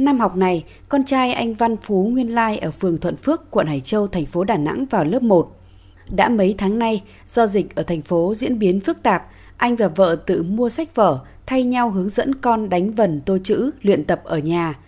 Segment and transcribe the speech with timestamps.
[0.00, 3.66] Năm học này, con trai anh Văn Phú Nguyên Lai ở phường Thuận Phước, quận
[3.66, 5.56] Hải Châu, thành phố Đà Nẵng vào lớp 1.
[6.10, 9.26] Đã mấy tháng nay, do dịch ở thành phố diễn biến phức tạp,
[9.56, 13.38] anh và vợ tự mua sách vở, thay nhau hướng dẫn con đánh vần tô
[13.44, 14.78] chữ, luyện tập ở nhà.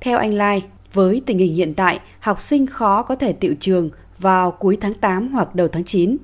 [0.00, 3.90] Theo anh Lai, với tình hình hiện tại, học sinh khó có thể tiệu trường
[4.18, 6.16] vào cuối tháng 8 hoặc đầu tháng 9.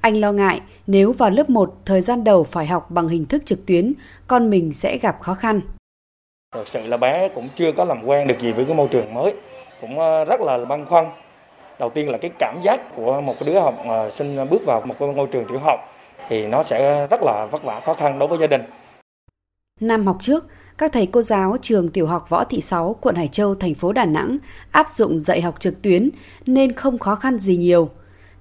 [0.00, 3.46] Anh lo ngại nếu vào lớp 1 thời gian đầu phải học bằng hình thức
[3.46, 3.92] trực tuyến,
[4.26, 5.60] con mình sẽ gặp khó khăn.
[6.54, 9.14] Thực sự là bé cũng chưa có làm quen được gì với cái môi trường
[9.14, 9.34] mới,
[9.80, 11.06] cũng ờ, rất là băn khoăn.
[11.78, 14.82] Đầu tiên là cái cảm giác của một cái đứa học ờ, sinh bước vào
[14.84, 15.80] một cái môi trường tiểu học
[16.28, 18.62] thì nó sẽ rất là vất vả khó khăn đối với gia đình.
[19.80, 20.46] Năm học trước,
[20.78, 23.92] các thầy cô giáo trường tiểu học Võ Thị Sáu, quận Hải Châu, thành phố
[23.92, 24.38] Đà Nẵng
[24.70, 26.10] áp dụng dạy học trực tuyến
[26.46, 27.88] nên không khó khăn gì nhiều.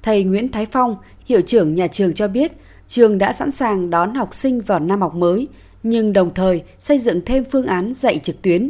[0.03, 2.51] Thầy Nguyễn Thái Phong, hiệu trưởng nhà trường cho biết,
[2.87, 5.47] trường đã sẵn sàng đón học sinh vào năm học mới,
[5.87, 8.69] nhưng đồng thời xây dựng thêm phương án dạy trực tuyến.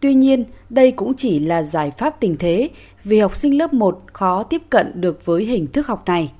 [0.00, 2.68] Tuy nhiên, đây cũng chỉ là giải pháp tình thế
[3.04, 6.32] vì học sinh lớp 1 khó tiếp cận được với hình thức học này.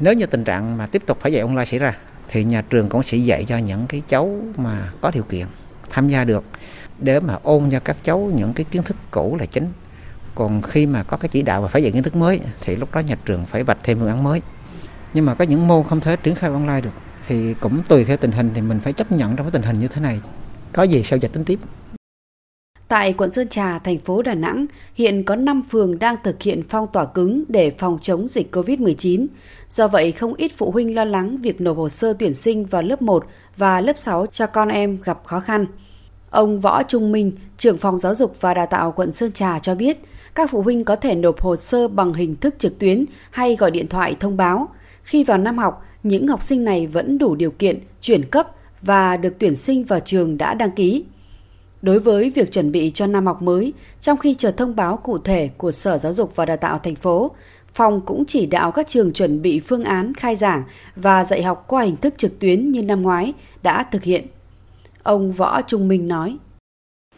[0.00, 2.88] Nếu như tình trạng mà tiếp tục phải dạy online xảy ra thì nhà trường
[2.88, 5.46] cũng sẽ dạy cho những cái cháu mà có điều kiện
[5.90, 6.44] tham gia được
[6.98, 9.66] để mà ôn cho các cháu những cái kiến thức cũ là chính
[10.34, 12.94] còn khi mà có cái chỉ đạo và phải dạy kiến thức mới thì lúc
[12.94, 14.42] đó nhà trường phải vạch thêm phương án mới
[15.14, 16.90] nhưng mà có những môn không thể triển khai online được
[17.26, 19.80] thì cũng tùy theo tình hình thì mình phải chấp nhận trong cái tình hình
[19.80, 20.20] như thế này
[20.72, 21.58] có gì sau dịch tính tiếp
[22.88, 26.62] Tại quận Sơn Trà, thành phố Đà Nẵng, hiện có 5 phường đang thực hiện
[26.68, 29.26] phong tỏa cứng để phòng chống dịch COVID-19.
[29.68, 32.82] Do vậy, không ít phụ huynh lo lắng việc nộp hồ sơ tuyển sinh vào
[32.82, 33.24] lớp 1
[33.56, 35.66] và lớp 6 cho con em gặp khó khăn.
[36.30, 39.74] Ông Võ Trung Minh, trưởng phòng giáo dục và đào tạo quận Sơn Trà cho
[39.74, 39.98] biết,
[40.34, 43.70] các phụ huynh có thể nộp hồ sơ bằng hình thức trực tuyến hay gọi
[43.70, 44.68] điện thoại thông báo.
[45.04, 48.46] Khi vào năm học, những học sinh này vẫn đủ điều kiện chuyển cấp
[48.82, 51.04] và được tuyển sinh vào trường đã đăng ký.
[51.82, 55.18] Đối với việc chuẩn bị cho năm học mới, trong khi chờ thông báo cụ
[55.18, 57.30] thể của Sở Giáo dục và Đào tạo thành phố,
[57.72, 60.62] phòng cũng chỉ đạo các trường chuẩn bị phương án khai giảng
[60.96, 64.24] và dạy học qua hình thức trực tuyến như năm ngoái đã thực hiện.
[65.02, 66.36] Ông Võ Trung Minh nói.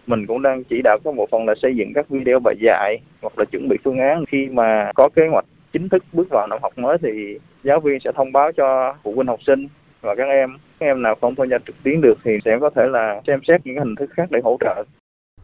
[0.06, 2.98] Mình cũng đang chỉ đạo các bộ phận là xây dựng các video bài dạy
[3.22, 5.44] hoặc là chuẩn bị phương án khi mà có kế hoạch
[5.78, 9.12] chính thức bước vào năm học mới thì giáo viên sẽ thông báo cho phụ
[9.14, 9.68] huynh học sinh
[10.00, 12.70] và các em các em nào không tham gia trực tuyến được thì sẽ có
[12.76, 14.84] thể là xem xét những hình thức khác để hỗ trợ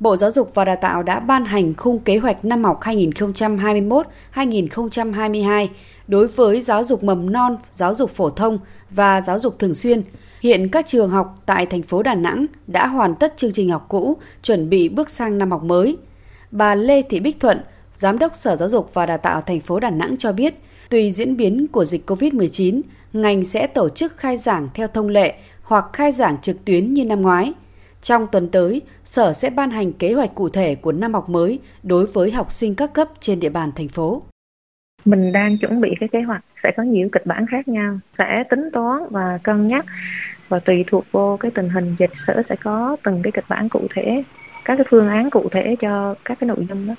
[0.01, 5.67] Bộ Giáo dục và Đào tạo đã ban hành khung kế hoạch năm học 2021-2022
[6.09, 8.59] đối với giáo dục mầm non, giáo dục phổ thông
[8.91, 10.03] và giáo dục thường xuyên.
[10.41, 13.87] Hiện các trường học tại thành phố Đà Nẵng đã hoàn tất chương trình học
[13.89, 15.97] cũ, chuẩn bị bước sang năm học mới.
[16.51, 17.61] Bà Lê Thị Bích Thuận,
[17.95, 20.55] Giám đốc Sở Giáo dục và Đào tạo thành phố Đà Nẵng cho biết,
[20.91, 22.81] tùy diễn biến của dịch COVID-19,
[23.13, 27.05] ngành sẽ tổ chức khai giảng theo thông lệ hoặc khai giảng trực tuyến như
[27.05, 27.53] năm ngoái.
[28.01, 31.59] Trong tuần tới, Sở sẽ ban hành kế hoạch cụ thể của năm học mới
[31.83, 34.23] đối với học sinh các cấp trên địa bàn thành phố.
[35.05, 38.45] Mình đang chuẩn bị cái kế hoạch sẽ có nhiều kịch bản khác nhau, sẽ
[38.51, 39.85] tính toán và cân nhắc
[40.49, 43.69] và tùy thuộc vô cái tình hình dịch sở sẽ có từng cái kịch bản
[43.69, 44.23] cụ thể,
[44.65, 46.95] các cái phương án cụ thể cho các cái nội dung đó.